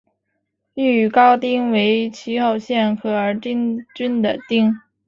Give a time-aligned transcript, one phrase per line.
[0.73, 4.75] 御嵩町为岐阜县可儿郡的町。